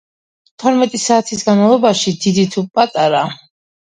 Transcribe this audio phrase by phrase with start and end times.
[0.61, 3.21] თორმეტი საათის განმავლობაში, დიდი თუ პატარა.